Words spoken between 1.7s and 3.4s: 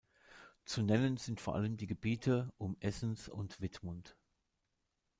die Gebiete um Esens